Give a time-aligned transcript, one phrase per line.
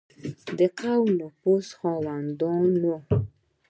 [0.57, 2.95] د قومي نفوذ خاوندانو.